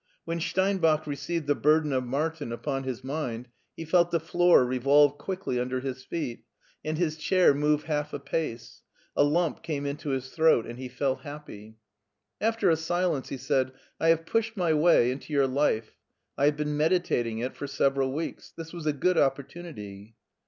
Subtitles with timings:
[0.25, 4.65] When Stein bach received the burden of Martin upon his mind he felt the floor
[4.65, 6.43] revolve quickly under his feet,
[6.83, 8.81] and his chair move half a pace;
[9.15, 11.77] a lump came into his throat and he felt happy.
[12.41, 15.95] After a silence he said: "I have pushed my way into your life.
[16.35, 18.51] I have been meditating it for several weeks.
[18.57, 20.15] This was a good opportunity."